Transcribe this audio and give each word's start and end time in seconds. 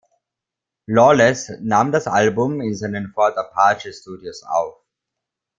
Lawless 0.87 1.51
nahm 1.61 1.91
das 1.91 2.07
Album 2.07 2.59
in 2.59 2.75
seinen 2.75 3.11
Fort 3.11 3.37
Apache 3.37 3.93
Studios 3.93 4.41
auf. 4.41 4.79